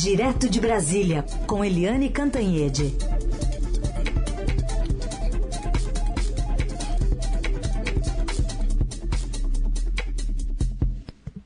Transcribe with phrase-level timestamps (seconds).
[0.00, 2.94] Direto de Brasília, com Eliane Cantanhede.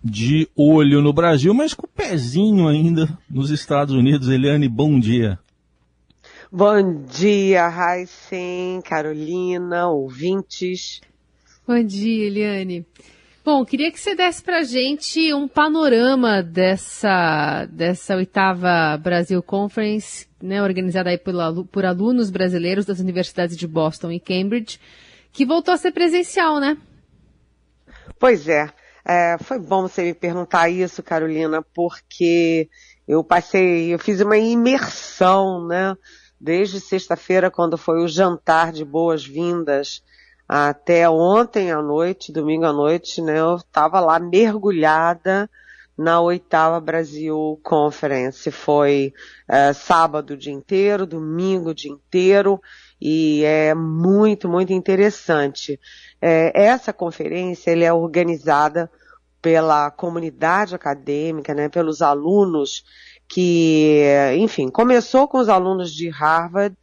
[0.04, 4.28] De olho no Brasil, mas com o pezinho ainda nos Estados Unidos.
[4.28, 5.38] Eliane, bom dia.
[6.52, 11.00] Bom dia, Raíssen, Carolina, ouvintes.
[11.66, 12.84] Bom dia, Eliane.
[13.44, 20.62] Bom, queria que você desse para gente um panorama dessa, dessa oitava Brasil Conference, né,
[20.62, 21.34] organizada aí por,
[21.66, 24.78] por alunos brasileiros das universidades de Boston e Cambridge,
[25.32, 26.78] que voltou a ser presencial, né?
[28.16, 28.70] Pois é.
[29.04, 32.68] é foi bom você me perguntar isso, Carolina, porque
[33.08, 35.96] eu passei, eu fiz uma imersão, né?
[36.40, 40.00] Desde sexta-feira, quando foi o jantar de boas-vindas
[40.54, 45.48] até ontem à noite, domingo à noite, né, eu estava lá mergulhada
[45.96, 48.50] na oitava Brasil Conference.
[48.50, 49.14] Foi
[49.48, 52.60] é, sábado o dia inteiro, domingo o dia inteiro,
[53.00, 55.80] e é muito, muito interessante.
[56.20, 58.90] É, essa conferência ele é organizada
[59.40, 62.84] pela comunidade acadêmica, né, pelos alunos
[63.26, 64.04] que,
[64.36, 66.76] enfim, começou com os alunos de Harvard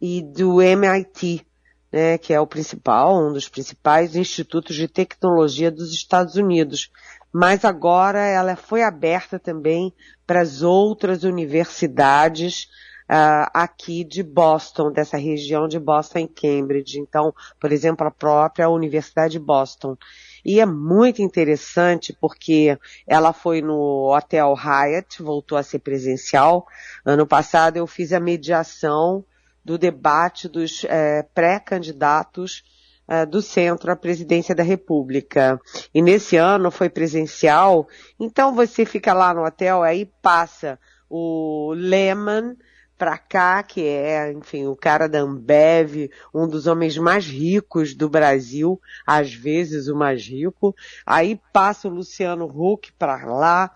[0.00, 1.46] e do MIT,
[1.92, 6.90] né, que é o principal, um dos principais institutos de tecnologia dos Estados Unidos.
[7.32, 9.92] Mas agora ela foi aberta também
[10.26, 12.68] para as outras universidades
[13.10, 16.98] uh, aqui de Boston, dessa região de Boston e Cambridge.
[16.98, 19.96] Então, por exemplo, a própria Universidade de Boston.
[20.44, 26.66] E é muito interessante porque ela foi no Hotel Hyatt, voltou a ser presencial.
[27.04, 29.24] Ano passado eu fiz a mediação
[29.64, 32.62] do debate dos é, pré-candidatos
[33.06, 35.60] é, do centro à presidência da República.
[35.92, 42.56] E nesse ano foi presencial, então você fica lá no hotel, aí passa o Lehman
[43.00, 48.10] para cá, que é, enfim, o cara da Ambev, um dos homens mais ricos do
[48.10, 50.76] Brasil, às vezes o mais rico.
[51.06, 53.70] Aí passa o Luciano Huck para lá,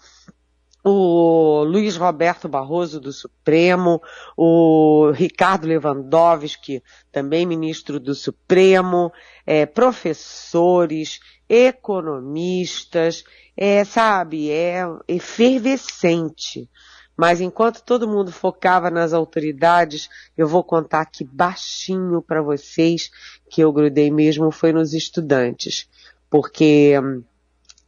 [0.84, 4.02] o Luiz Roberto Barroso do Supremo,
[4.36, 9.10] o Ricardo Lewandowski, também ministro do Supremo,
[9.46, 13.24] é, professores, economistas,
[13.56, 16.68] é, sabe, é efervescente.
[17.16, 23.10] Mas enquanto todo mundo focava nas autoridades, eu vou contar aqui baixinho para vocês
[23.48, 25.88] que eu grudei mesmo foi nos estudantes.
[26.28, 27.22] Porque hum,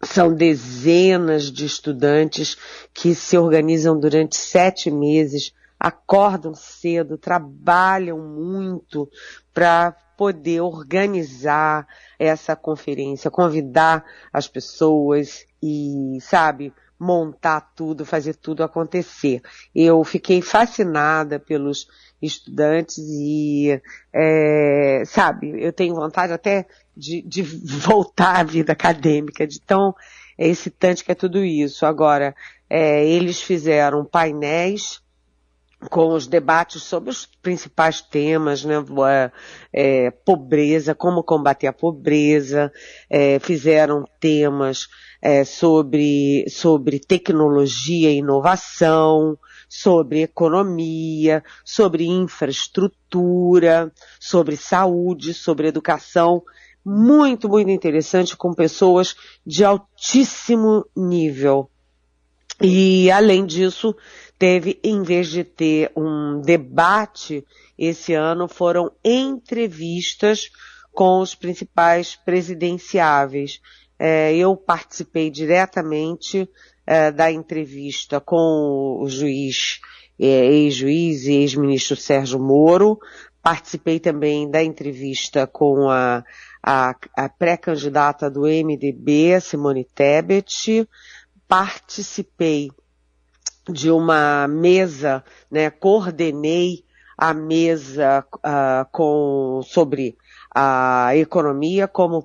[0.06, 2.56] são dezenas de estudantes
[2.94, 9.08] que se organizam durante sete meses, acordam cedo, trabalham muito
[9.52, 11.86] para poder organizar
[12.18, 19.42] essa conferência, convidar as pessoas e, sabe, montar tudo, fazer tudo acontecer.
[19.74, 21.86] Eu fiquei fascinada pelos
[22.20, 23.80] estudantes e,
[24.12, 27.42] é, sabe, eu tenho vontade até de, de
[27.82, 29.94] voltar à vida acadêmica, de tão
[30.38, 31.84] excitante que é tudo isso.
[31.84, 32.34] Agora,
[32.68, 35.00] é, eles fizeram painéis
[35.90, 38.76] com os debates sobre os principais temas, né,
[39.72, 42.72] é, pobreza, como combater a pobreza,
[43.10, 44.88] é, fizeram temas
[45.26, 49.36] é, sobre, sobre tecnologia e inovação,
[49.68, 56.44] sobre economia, sobre infraestrutura, sobre saúde, sobre educação
[56.84, 61.68] muito, muito interessante com pessoas de altíssimo nível.
[62.62, 63.96] E além disso,
[64.38, 67.44] teve, em vez de ter um debate
[67.76, 70.50] esse ano, foram entrevistas
[70.92, 73.60] com os principais presidenciáveis.
[73.98, 76.48] É, eu participei diretamente
[76.86, 79.80] é, da entrevista com o juiz,
[80.18, 82.98] é, ex-juiz e ex-ministro Sérgio Moro.
[83.42, 86.24] Participei também da entrevista com a
[86.66, 90.88] a, a pré-candidata do MDB, Simone Tebet,
[91.46, 92.72] participei
[93.70, 96.84] de uma mesa, né, coordenei
[97.16, 100.16] a mesa uh, com, sobre
[100.52, 102.20] a economia, como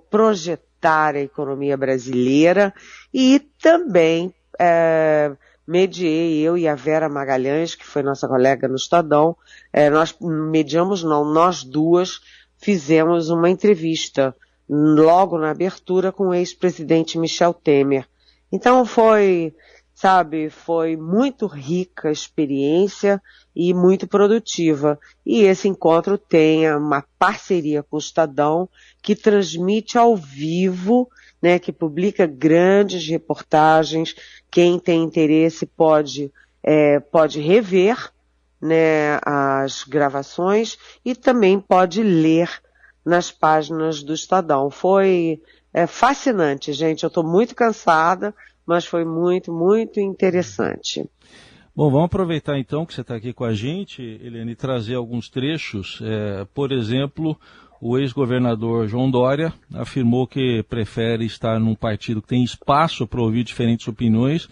[0.81, 2.73] projetar a economia brasileira
[3.13, 9.29] e também uh, mediei eu e a Vera Magalhães, que foi nossa colega no Estadão,
[9.29, 12.19] uh, nós mediamos não, nós duas
[12.57, 14.35] fizemos uma entrevista
[14.67, 18.07] logo na abertura com o ex-presidente Michel Temer.
[18.51, 19.53] Então foi,
[20.01, 23.21] sabe, foi muito rica a experiência
[23.55, 24.99] e muito produtiva.
[25.23, 28.67] E esse encontro tem uma parceria com o Estadão
[28.99, 31.07] que transmite ao vivo,
[31.39, 34.15] né, que publica grandes reportagens.
[34.49, 36.31] Quem tem interesse pode
[36.63, 38.11] é, pode rever
[38.59, 42.49] né, as gravações e também pode ler
[43.05, 44.71] nas páginas do Estadão.
[44.71, 45.39] Foi
[45.71, 47.03] é, fascinante, gente.
[47.03, 48.33] Eu estou muito cansada,
[48.65, 51.09] mas foi muito, muito interessante.
[51.75, 55.29] Bom, vamos aproveitar então que você está aqui com a gente, Eliane, e trazer alguns
[55.29, 55.99] trechos.
[56.03, 57.37] É, por exemplo,
[57.79, 63.43] o ex-governador João Dória afirmou que prefere estar num partido que tem espaço para ouvir
[63.43, 64.49] diferentes opiniões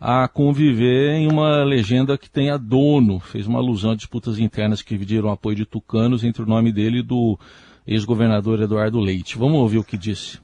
[0.00, 3.20] a conviver em uma legenda que tenha dono.
[3.20, 7.00] Fez uma alusão a disputas internas que dividiram apoio de tucanos entre o nome dele
[7.00, 7.38] e do
[7.86, 9.36] ex-governador Eduardo Leite.
[9.36, 10.38] Vamos ouvir o que disse.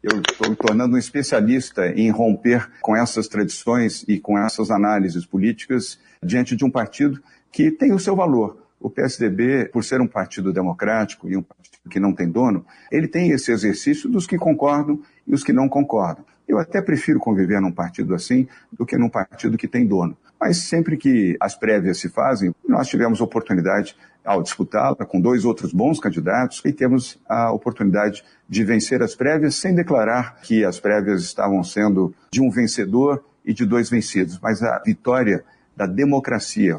[0.00, 5.26] Eu estou me tornando um especialista em romper com essas tradições e com essas análises
[5.26, 8.62] políticas diante de um partido que tem o seu valor.
[8.78, 13.08] O PSDB, por ser um partido democrático e um partido que não tem dono, ele
[13.08, 16.24] tem esse exercício dos que concordam e os que não concordam.
[16.46, 20.16] Eu até prefiro conviver num partido assim do que num partido que tem dono.
[20.40, 25.72] Mas sempre que as prévias se fazem, nós tivemos oportunidade ao disputá-la com dois outros
[25.72, 31.22] bons candidatos e temos a oportunidade de vencer as prévias sem declarar que as prévias
[31.22, 35.42] estavam sendo de um vencedor e de dois vencidos, mas a vitória
[35.74, 36.78] da democracia.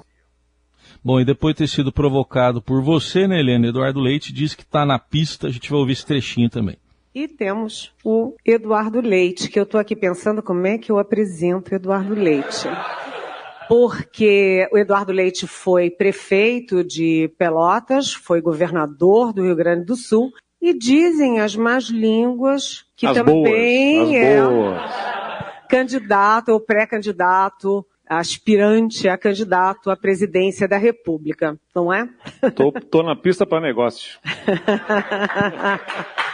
[1.04, 3.68] Bom, e depois de ter sido provocado por você, né, Helena?
[3.68, 6.78] Eduardo Leite diz que está na pista, a gente vai ouvir esse trechinho também.
[7.16, 11.72] E temos o Eduardo Leite, que eu estou aqui pensando como é que eu apresento
[11.72, 12.68] o Eduardo Leite.
[13.70, 20.32] Porque o Eduardo Leite foi prefeito de Pelotas, foi governador do Rio Grande do Sul,
[20.60, 24.82] e dizem as más línguas que as também boas, é boas.
[25.70, 32.10] candidato ou pré-candidato, aspirante a candidato à presidência da República, não é?
[32.56, 34.20] Tô, tô na pista para negócio.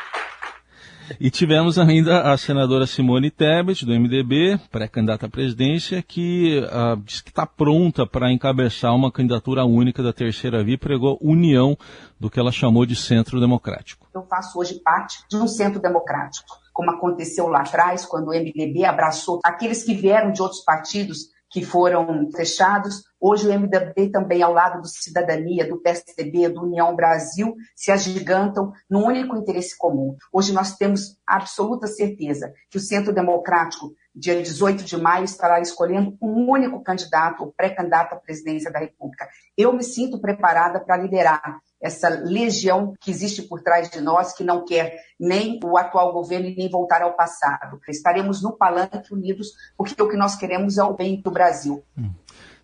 [1.20, 7.22] E tivemos ainda a senadora Simone Tebet, do MDB, pré-candidata à presidência, que uh, diz
[7.22, 11.78] que está pronta para encabeçar uma candidatura única da terceira via, pregou união
[12.20, 14.08] do que ela chamou de centro democrático.
[14.14, 18.86] Eu faço hoje parte de um centro democrático, como aconteceu lá atrás, quando o MDB
[18.86, 23.06] abraçou aqueles que vieram de outros partidos que foram fechados.
[23.18, 28.74] Hoje o MDB também, ao lado do Cidadania, do PSDB, do União Brasil, se agigantam
[28.90, 30.18] num único interesse comum.
[30.34, 36.18] Hoje nós temos absoluta certeza que o Centro Democrático, dia 18 de maio, estará escolhendo
[36.22, 39.26] um único candidato ou pré-candidato à presidência da República.
[39.58, 44.44] Eu me sinto preparada para liderar essa legião que existe por trás de nós, que
[44.44, 47.80] não quer nem o atual governo e nem voltar ao passado.
[47.88, 51.84] Estaremos no palanque unidos, porque o que nós queremos é o bem do Brasil.
[51.96, 52.10] Hum.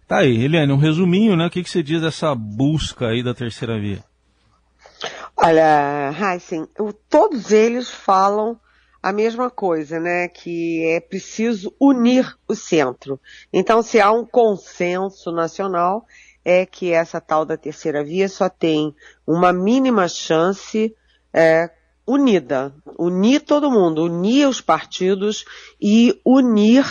[0.08, 1.46] Tá aí, Eliane, um resuminho, né?
[1.46, 4.04] O que, que você diz dessa busca aí da terceira via?
[5.38, 6.68] Olha, Heisen,
[7.08, 8.60] todos eles falam
[9.02, 10.28] a mesma coisa, né?
[10.28, 13.20] Que é preciso unir o centro.
[13.54, 16.06] Então, se há um consenso nacional,
[16.44, 18.96] é que essa tal da terceira via só tem
[19.26, 20.96] uma mínima chance
[21.34, 21.70] é,
[22.06, 22.74] unida.
[22.98, 25.46] Unir todo mundo, unir os partidos
[25.80, 26.86] e unir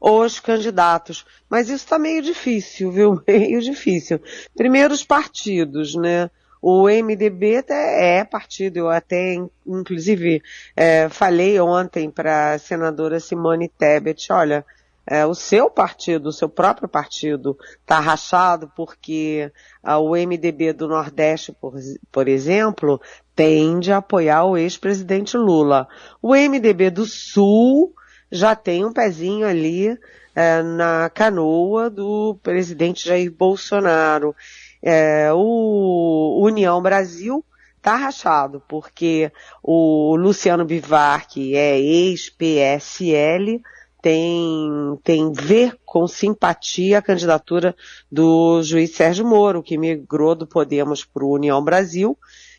[0.00, 1.24] os candidatos.
[1.48, 3.22] Mas isso está meio difícil, viu?
[3.26, 4.20] Meio difícil.
[4.54, 6.30] Primeiro os partidos, né?
[6.60, 9.34] O MDB é partido, eu até,
[9.66, 10.42] inclusive,
[10.74, 14.64] é, falei ontem para a senadora Simone Tebet, olha,
[15.06, 19.52] é, o seu partido, o seu próprio partido, está rachado porque
[19.82, 21.74] ah, o MDB do Nordeste, por,
[22.10, 23.00] por exemplo,
[23.34, 25.86] tende a apoiar o ex-presidente Lula.
[26.22, 27.92] O MDB do Sul
[28.30, 29.98] já tem um pezinho ali
[30.34, 34.34] é, na canoa do presidente Jair Bolsonaro.
[34.82, 37.44] É, o União Brasil
[37.76, 39.30] está rachado, porque
[39.62, 43.60] o Luciano Bivar, que é ex-PSL,
[44.04, 47.74] tem, tem ver com simpatia a candidatura
[48.12, 52.14] do juiz Sérgio Moro, que migrou do Podemos para o União Brasil,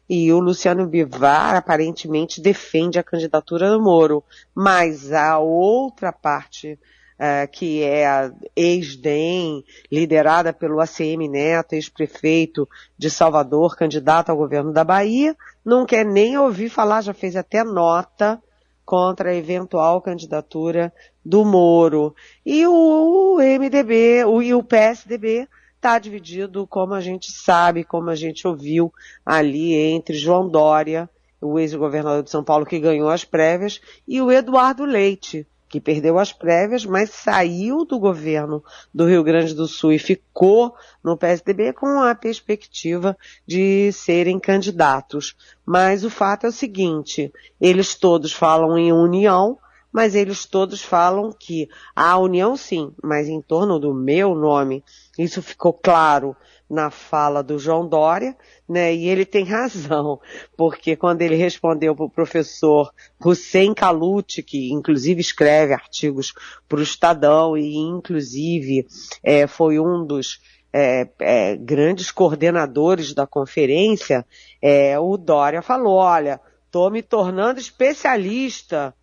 [0.09, 4.23] e o Luciano Bivar aparentemente defende a candidatura do Moro.
[4.55, 6.79] Mas a outra parte,
[7.13, 14.73] uh, que é a ex-DEM, liderada pelo ACM Neto, ex-prefeito de Salvador, candidato ao governo
[14.73, 18.41] da Bahia, não quer nem ouvir falar, já fez até nota
[18.85, 22.15] contra a eventual candidatura do Moro.
[22.45, 28.15] E o MDB o, e o PSDB está dividido, como a gente sabe, como a
[28.15, 28.93] gente ouviu
[29.25, 31.09] ali entre João Dória,
[31.41, 36.17] o ex-governador de São Paulo que ganhou as prévias, e o Eduardo Leite, que perdeu
[36.17, 38.63] as prévias, mas saiu do governo
[38.93, 45.35] do Rio Grande do Sul e ficou no PSDB com a perspectiva de serem candidatos.
[45.65, 47.29] Mas o fato é o seguinte,
[47.59, 49.57] eles todos falam em união,
[49.95, 54.83] mas eles todos falam que a união sim, mas em torno do meu nome.
[55.17, 56.35] Isso ficou claro
[56.69, 58.35] na fala do João Dória,
[58.67, 58.93] né?
[58.93, 60.19] E ele tem razão,
[60.57, 62.91] porque quando ele respondeu para o professor
[63.23, 66.33] Hussein Kaluti, que inclusive escreve artigos
[66.67, 68.85] para o Estadão e inclusive
[69.23, 70.41] é, foi um dos
[70.73, 74.25] é, é, grandes coordenadores da conferência,
[74.61, 78.93] é, o Dória falou, olha, estou me tornando especialista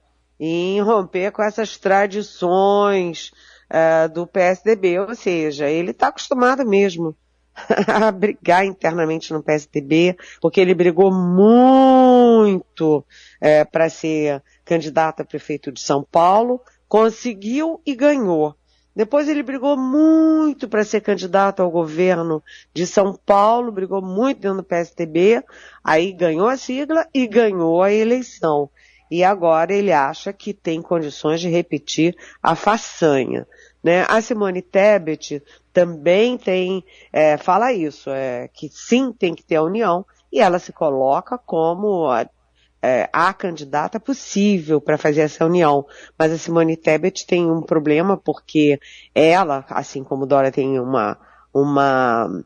[0.44, 3.30] em romper com essas tradições
[3.70, 7.16] é, do PSDB, ou seja, ele está acostumado mesmo
[7.86, 13.06] a brigar internamente no PSDB, porque ele brigou muito
[13.40, 18.56] é, para ser candidato a prefeito de São Paulo, conseguiu e ganhou.
[18.96, 22.42] Depois ele brigou muito para ser candidato ao governo
[22.74, 25.42] de São Paulo, brigou muito dentro do PSDB,
[25.84, 28.68] aí ganhou a sigla e ganhou a eleição.
[29.14, 33.46] E agora ele acha que tem condições de repetir a façanha.
[33.84, 34.06] Né?
[34.08, 39.62] A Simone Tebet também tem, é, fala isso, é, que sim tem que ter a
[39.62, 40.02] união,
[40.32, 42.26] e ela se coloca como a,
[42.80, 45.84] é, a candidata possível para fazer essa união.
[46.18, 48.80] Mas a Simone Tebet tem um problema porque
[49.14, 51.18] ela, assim como Dora tem uma,
[51.52, 52.42] uma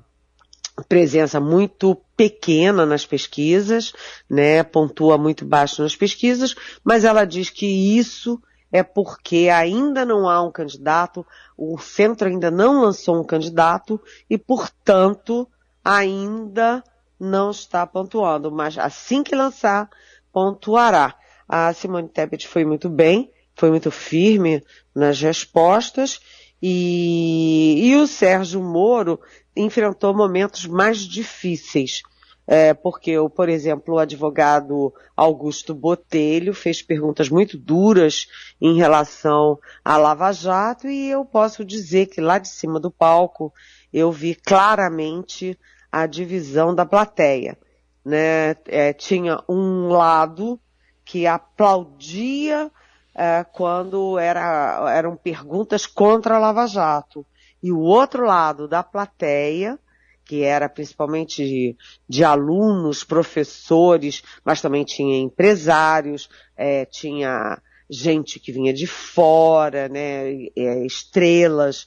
[0.84, 3.92] presença muito pequena nas pesquisas,
[4.28, 6.54] né, pontua muito baixo nas pesquisas,
[6.84, 8.40] mas ela diz que isso
[8.70, 11.24] é porque ainda não há um candidato,
[11.56, 15.48] o centro ainda não lançou um candidato e, portanto,
[15.84, 16.82] ainda
[17.18, 18.50] não está pontuando.
[18.50, 19.88] Mas assim que lançar,
[20.32, 21.14] pontuará.
[21.48, 24.62] A Simone Tebet foi muito bem, foi muito firme
[24.94, 26.20] nas respostas
[26.68, 29.20] e, e o Sérgio Moro
[29.54, 32.02] enfrentou momentos mais difíceis
[32.46, 38.28] é, porque, por exemplo, o advogado Augusto Botelho fez perguntas muito duras
[38.60, 43.52] em relação à Lava Jato e eu posso dizer que lá de cima do palco
[43.92, 45.58] eu vi claramente
[45.90, 47.58] a divisão da plateia.
[48.04, 48.56] Né?
[48.66, 50.60] É, tinha um lado
[51.04, 52.70] que aplaudia
[53.16, 57.24] é, quando era, eram perguntas contra a Lava Jato.
[57.62, 59.78] E o outro lado da plateia
[60.26, 61.76] que era principalmente de,
[62.08, 70.48] de, alunos, professores, mas também tinha empresários, é, tinha gente que vinha de fora, né,
[70.56, 71.86] é, estrelas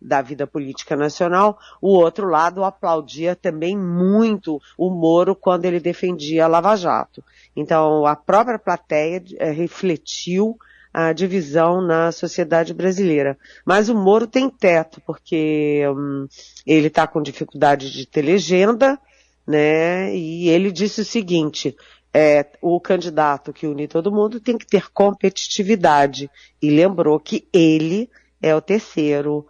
[0.00, 1.58] da vida política nacional.
[1.80, 7.22] O outro lado aplaudia também muito o Moro quando ele defendia a Lava Jato.
[7.54, 10.58] Então a própria plateia é, refletiu
[10.92, 13.36] a divisão na sociedade brasileira.
[13.64, 16.26] Mas o Moro tem teto, porque hum,
[16.66, 18.98] ele está com dificuldade de ter legenda,
[19.46, 20.14] né?
[20.16, 21.76] E ele disse o seguinte,
[22.14, 26.30] é, o candidato que une todo mundo tem que ter competitividade.
[26.62, 28.08] E lembrou que ele
[28.40, 29.46] é o terceiro,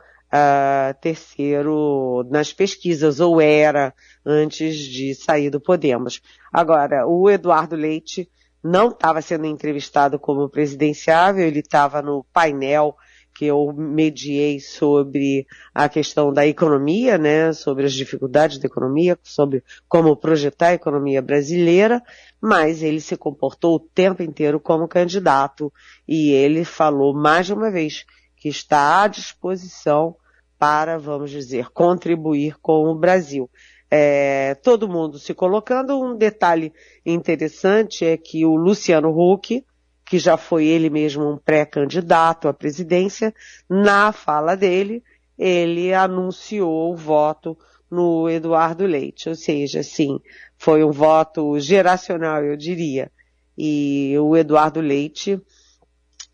[1.00, 6.20] terceiro nas pesquisas, ou era antes de sair do Podemos.
[6.52, 8.28] Agora, o Eduardo Leite
[8.62, 12.96] não estava sendo entrevistado como presidenciável, ele estava no painel
[13.36, 19.62] que eu mediei sobre a questão da economia, né, sobre as dificuldades da economia, sobre
[19.86, 22.02] como projetar a economia brasileira,
[22.40, 25.70] mas ele se comportou o tempo inteiro como candidato
[26.08, 30.16] e ele falou mais de uma vez que está à disposição
[30.58, 33.50] para, vamos dizer, contribuir com o Brasil
[33.90, 35.98] é, todo mundo se colocando.
[36.00, 36.72] Um detalhe
[37.04, 39.64] interessante é que o Luciano Huck,
[40.04, 43.34] que já foi ele mesmo um pré-candidato à presidência,
[43.68, 45.02] na fala dele,
[45.38, 47.56] ele anunciou o voto
[47.90, 50.18] no Eduardo Leite, ou seja, sim,
[50.58, 53.12] foi um voto geracional, eu diria.
[53.56, 55.40] E o Eduardo Leite,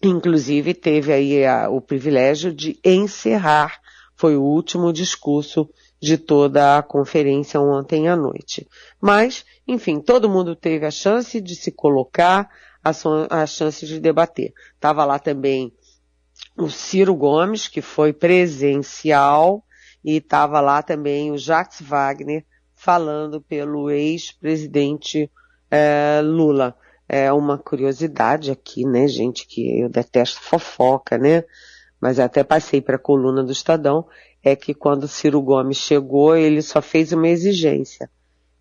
[0.02, 3.81] inclusive, teve aí a, o privilégio de encerrar,
[4.22, 5.68] foi o último discurso
[6.00, 8.68] de toda a conferência ontem à noite.
[9.00, 12.48] Mas, enfim, todo mundo teve a chance de se colocar,
[12.84, 12.92] a,
[13.30, 14.52] a chance de debater.
[14.76, 15.72] Estava lá também
[16.56, 19.64] o Ciro Gomes, que foi presencial,
[20.04, 25.28] e estava lá também o Jacques Wagner, falando pelo ex-presidente
[25.68, 26.76] é, Lula.
[27.08, 31.42] É uma curiosidade aqui, né, gente, que eu detesto fofoca, né?
[32.02, 34.04] Mas até passei para a coluna do Estadão
[34.42, 38.10] é que quando Ciro Gomes chegou, ele só fez uma exigência,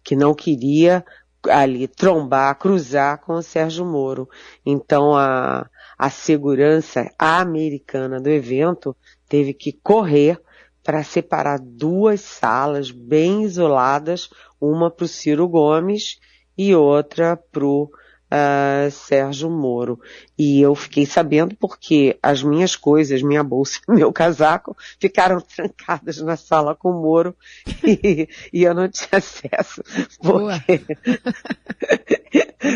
[0.03, 1.03] que não queria
[1.49, 4.29] ali trombar, cruzar com o Sérgio Moro.
[4.63, 5.67] Então a,
[5.97, 8.95] a segurança americana do evento
[9.27, 10.39] teve que correr
[10.83, 14.29] para separar duas salas bem isoladas,
[14.59, 16.19] uma para o Ciro Gomes
[16.55, 17.89] e outra para o
[18.31, 19.99] uh, Sérgio Moro.
[20.37, 26.21] E eu fiquei sabendo porque as minhas coisas, minha bolsa e meu casaco ficaram trancadas
[26.21, 27.35] na sala com o Moro
[27.83, 29.83] e, e eu não tinha acesso
[30.19, 30.81] porque,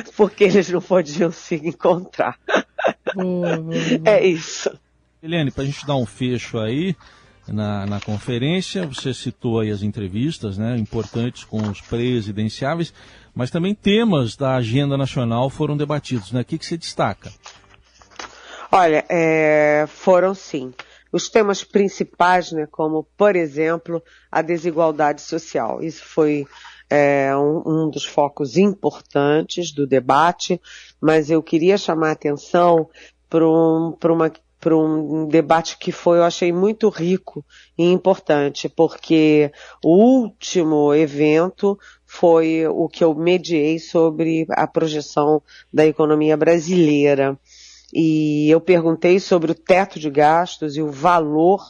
[0.16, 2.38] porque eles não podiam se encontrar.
[3.14, 4.02] Boa, boa, boa.
[4.06, 4.70] É isso.
[5.24, 6.96] Eliane, para a gente dar um fecho aí,
[7.48, 8.86] na, na conferência.
[8.88, 12.94] Você citou aí as entrevistas, né, importantes com os presidenciáveis,
[13.36, 16.42] mas também temas da agenda nacional foram debatidos, né?
[16.42, 17.32] O que, que você destaca?
[18.72, 20.74] Olha, é, foram sim.
[21.12, 24.01] Os temas principais, né, como, por exemplo,
[24.32, 25.82] a desigualdade social.
[25.82, 26.46] Isso foi
[26.89, 30.60] é, um, um, dos focos importantes do debate,
[31.00, 32.89] mas eu queria chamar a atenção
[33.30, 34.32] para um, uma
[34.65, 37.46] para um debate que foi, eu achei muito rico
[37.77, 39.51] e importante, porque
[39.84, 41.77] o último evento
[42.20, 45.42] foi o que eu mediei sobre a projeção
[45.72, 47.38] da economia brasileira.
[47.94, 51.62] E eu perguntei sobre o teto de gastos e o valor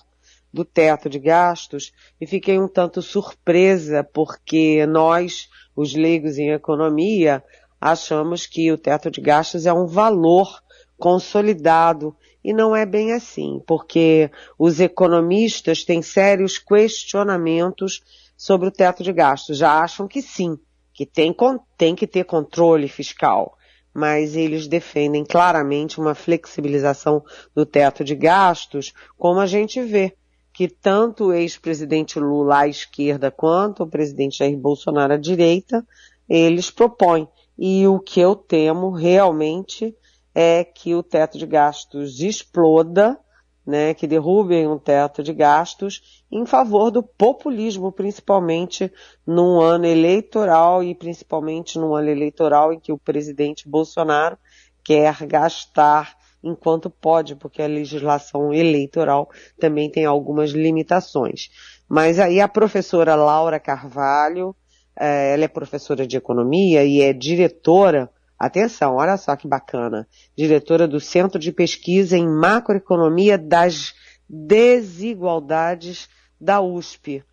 [0.54, 7.44] do teto de gastos e fiquei um tanto surpresa porque nós, os leigos em economia,
[7.82, 10.62] achamos que o teto de gastos é um valor
[10.98, 18.04] consolidado e não é bem assim, porque os economistas têm sérios questionamentos
[18.36, 19.58] sobre o teto de gastos.
[19.58, 20.58] Já acham que sim,
[20.94, 21.36] que tem,
[21.78, 23.58] tem que ter controle fiscal,
[23.94, 27.24] mas eles defendem claramente uma flexibilização
[27.54, 30.16] do teto de gastos, como a gente vê
[30.56, 35.86] que tanto o ex-presidente Lula à esquerda quanto o presidente Jair Bolsonaro à direita,
[36.30, 37.28] eles propõem.
[37.58, 39.94] E o que eu temo realmente
[40.34, 43.20] é que o teto de gastos exploda,
[43.66, 48.92] né, que derrubem um teto de gastos em favor do populismo, principalmente
[49.26, 54.38] num ano eleitoral e principalmente num ano eleitoral em que o presidente Bolsonaro
[54.84, 59.30] quer gastar enquanto pode, porque a legislação eleitoral
[59.60, 61.50] também tem algumas limitações.
[61.90, 64.56] Mas aí a professora Laura Carvalho,
[65.00, 68.12] eh, ela é professora de economia e é diretora
[68.46, 70.08] Atenção, olha só que bacana.
[70.38, 73.96] Diretora do Centro de Pesquisa em Macroeconomia das
[74.30, 76.08] Desigualdades
[76.40, 77.24] da USP.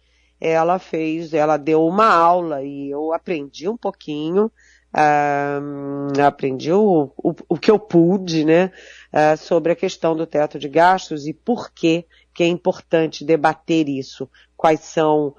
[0.41, 7.35] Ela fez, ela deu uma aula e eu aprendi um pouquinho, uh, aprendi o, o,
[7.47, 8.73] o, que eu pude, né,
[9.13, 13.87] uh, sobre a questão do teto de gastos e por que que é importante debater
[13.87, 14.31] isso.
[14.57, 15.35] Quais são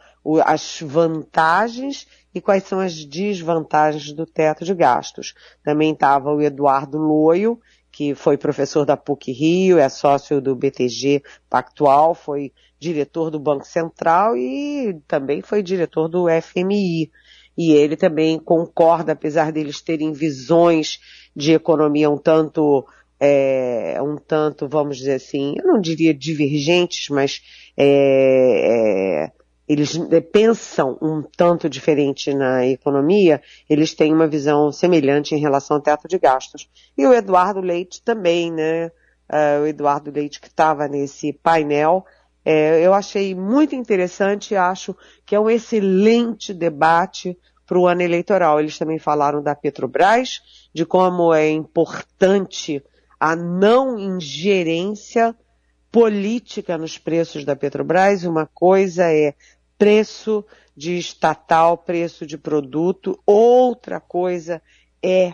[0.46, 5.34] as vantagens e quais são as desvantagens do teto de gastos.
[5.64, 7.60] Também estava o Eduardo Loio,
[7.92, 13.66] que foi professor da PUC Rio, é sócio do BTG Pactual, foi diretor do Banco
[13.66, 17.12] Central e também foi diretor do FMI.
[17.56, 21.00] E ele também concorda, apesar deles terem visões
[21.36, 22.84] de economia um tanto,
[23.20, 27.42] é, um tanto, vamos dizer assim, eu não diria divergentes, mas
[27.78, 29.32] é, é,
[29.68, 35.78] eles eh, pensam um tanto diferente na economia, eles têm uma visão semelhante em relação
[35.78, 36.70] ao teto de gastos.
[36.98, 38.92] E o Eduardo Leite também, né?
[39.32, 42.06] Uh, o Eduardo Leite que estava nesse painel,
[42.46, 44.96] é, eu achei muito interessante, acho
[45.26, 48.60] que é um excelente debate para o ano eleitoral.
[48.60, 50.42] Eles também falaram da Petrobras,
[50.74, 52.84] de como é importante
[53.20, 55.36] a não ingerência
[55.90, 58.24] política nos preços da Petrobras.
[58.24, 59.34] Uma coisa é
[59.78, 63.20] preço de estatal, preço de produto.
[63.26, 64.62] Outra coisa
[65.02, 65.34] é,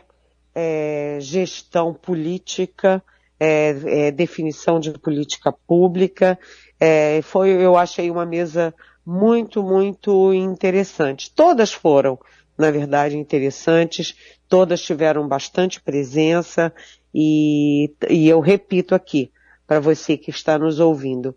[0.53, 3.03] é gestão política,
[3.39, 6.37] é, é, definição de política pública.
[6.79, 8.73] É, foi, eu achei uma mesa
[9.05, 11.31] muito, muito interessante.
[11.33, 12.19] Todas foram,
[12.57, 14.15] na verdade, interessantes.
[14.47, 16.73] Todas tiveram bastante presença
[17.13, 19.31] e, e eu repito aqui,
[19.65, 21.35] para você que está nos ouvindo,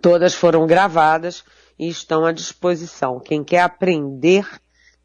[0.00, 1.44] todas foram gravadas
[1.78, 3.20] e estão à disposição.
[3.20, 4.46] Quem quer aprender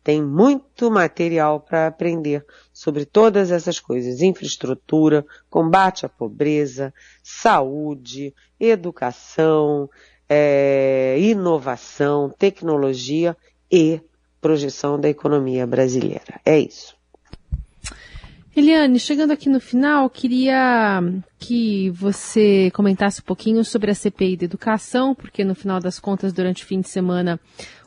[0.03, 9.89] tem muito material para aprender sobre todas essas coisas: infraestrutura, combate à pobreza, saúde, educação,
[10.27, 13.35] é, inovação, tecnologia
[13.71, 14.01] e
[14.39, 16.39] projeção da economia brasileira.
[16.43, 17.00] É isso.
[18.53, 21.01] Eliane, chegando aqui no final, queria
[21.39, 26.33] que você comentasse um pouquinho sobre a CPI da educação, porque no final das contas,
[26.33, 27.39] durante o fim de semana,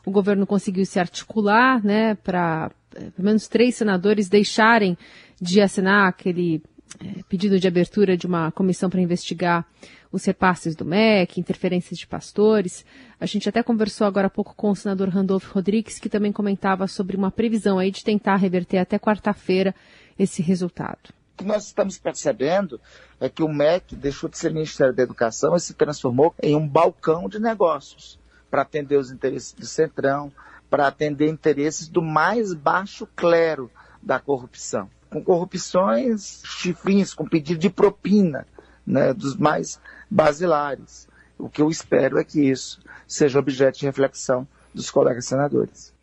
[0.03, 4.97] o governo conseguiu se articular, né, para eh, pelo menos três senadores deixarem
[5.39, 6.63] de assinar aquele
[6.99, 9.67] é, pedido de abertura de uma comissão para investigar
[10.11, 12.83] os repasses do MEC, interferências de pastores.
[13.19, 16.87] A gente até conversou agora há pouco com o senador Randolfo Rodrigues, que também comentava
[16.87, 19.75] sobre uma previsão aí de tentar reverter até quarta-feira
[20.17, 21.13] esse resultado?
[21.33, 22.79] O que nós estamos percebendo
[23.19, 26.67] é que o MEC deixou de ser Ministério da Educação e se transformou em um
[26.67, 28.17] balcão de negócios
[28.49, 30.31] para atender os interesses do Centrão,
[30.69, 33.69] para atender interesses do mais baixo clero
[34.01, 34.89] da corrupção.
[35.09, 38.47] Com corrupções chifrinhos, com pedido de propina,
[38.85, 41.07] né, dos mais basilares.
[41.37, 45.94] O que eu espero é que isso seja objeto de reflexão dos colegas senadores.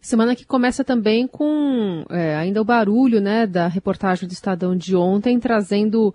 [0.00, 4.96] Semana que começa também com é, ainda o barulho né, da reportagem do Estadão de
[4.96, 6.14] ontem, trazendo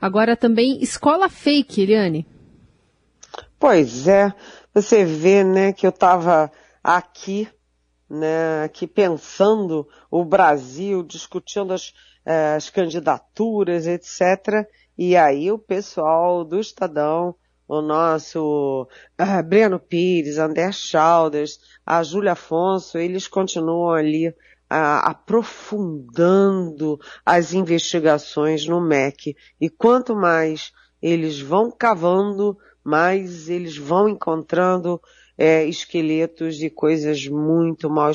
[0.00, 2.26] agora também escola fake, Eliane.
[3.58, 4.32] Pois é,
[4.72, 6.50] você vê né, que eu estava
[6.82, 7.48] aqui,
[8.08, 11.92] né, aqui pensando o Brasil, discutindo as,
[12.24, 14.68] eh, as candidaturas, etc.
[14.96, 17.34] E aí o pessoal do Estadão
[17.68, 18.88] o nosso
[19.20, 24.34] uh, Breno Pires, André Chalders, a Júlia Afonso, eles continuam ali uh,
[25.02, 29.36] aprofundando as investigações no MEC.
[29.60, 35.00] E quanto mais eles vão cavando, mais eles vão encontrando
[35.36, 38.12] é, esqueletos de coisas muito mal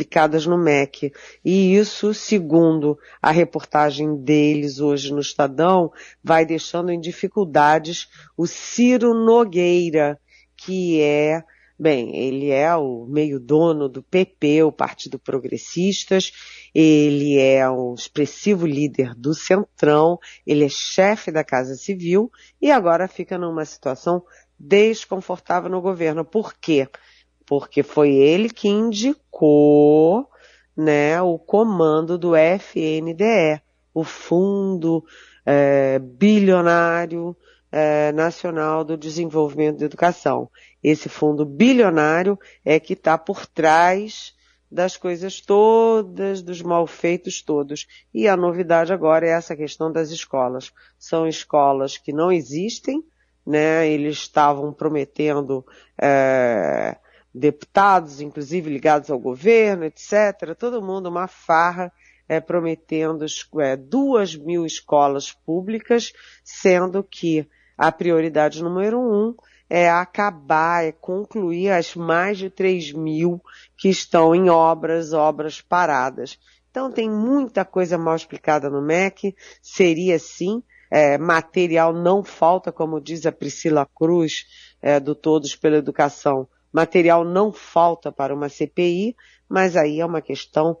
[0.00, 1.12] aplicadas no MEC.
[1.44, 5.92] E isso, segundo a reportagem deles hoje no Estadão,
[6.24, 10.18] vai deixando em dificuldades o Ciro Nogueira,
[10.56, 11.44] que é
[11.82, 16.30] Bem, ele é o meio dono do PP, o Partido Progressistas,
[16.74, 23.08] ele é um expressivo líder do Centrão, ele é chefe da Casa Civil e agora
[23.08, 24.22] fica numa situação
[24.58, 26.22] desconfortável no governo.
[26.22, 26.86] Por quê?
[27.50, 29.29] porque foi ele que indicou
[30.76, 33.60] né, o comando do FNDE,
[33.92, 35.04] o Fundo
[35.44, 37.36] é, Bilionário
[37.72, 40.50] é, Nacional do Desenvolvimento da Educação.
[40.82, 44.34] Esse fundo bilionário é que está por trás
[44.70, 47.86] das coisas todas, dos malfeitos todos.
[48.14, 50.72] E a novidade agora é essa questão das escolas.
[50.98, 53.04] São escolas que não existem,
[53.44, 53.88] né?
[53.88, 55.64] Eles estavam prometendo
[56.00, 56.96] é,
[57.34, 60.54] deputados, inclusive ligados ao governo, etc.
[60.58, 61.92] Todo mundo uma farra
[62.28, 63.24] é, prometendo
[63.60, 66.12] é, duas mil escolas públicas,
[66.44, 69.34] sendo que a prioridade número um
[69.68, 73.40] é acabar, é concluir as mais de 3 mil
[73.76, 76.38] que estão em obras, obras paradas.
[76.70, 83.00] Então tem muita coisa mal explicada no MEC, seria sim, é, material não falta, como
[83.00, 84.44] diz a Priscila Cruz,
[84.82, 89.16] é, do Todos pela Educação, Material não falta para uma CPI,
[89.48, 90.76] mas aí é uma questão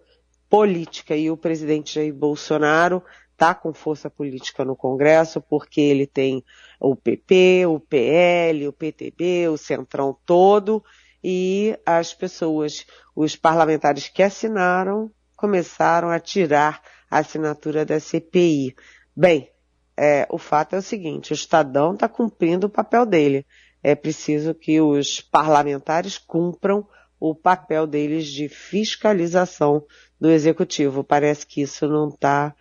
[0.48, 6.44] política e o presidente Jair Bolsonaro está com força política no Congresso porque ele tem
[6.78, 10.84] o PP, o PL, o PTB, o Centrão todo
[11.22, 18.74] e as pessoas, os parlamentares que assinaram, começaram a tirar a assinatura da CPI.
[19.16, 19.50] Bem,
[19.96, 23.46] é, o fato é o seguinte, o Estadão está cumprindo o papel dele
[23.82, 26.86] é preciso que os parlamentares cumpram
[27.18, 29.84] o papel deles de fiscalização
[30.20, 31.04] do executivo.
[31.04, 32.54] Parece que isso não está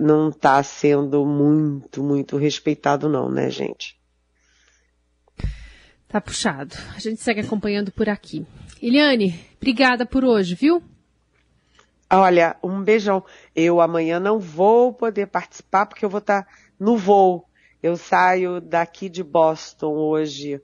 [0.00, 3.98] não está sendo muito, muito respeitado não, né, gente?
[6.06, 6.74] Tá puxado.
[6.94, 8.46] A gente segue acompanhando por aqui.
[8.82, 10.82] Eliane, obrigada por hoje, viu?
[12.10, 13.24] Olha, um beijão.
[13.54, 17.47] Eu amanhã não vou poder participar porque eu vou estar tá no voo.
[17.82, 20.60] Eu saio daqui de Boston hoje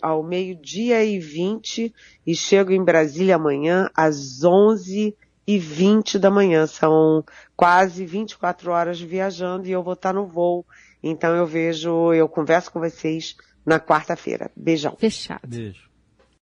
[0.00, 1.94] ao meio-dia e vinte
[2.26, 6.66] e chego em Brasília amanhã às onze e vinte da manhã.
[6.66, 10.66] São quase 24 horas viajando e eu vou estar no voo.
[11.02, 14.50] Então eu vejo, eu converso com vocês na quarta-feira.
[14.56, 14.96] Beijão.
[14.96, 15.46] Fechado.
[15.46, 15.85] Beijo.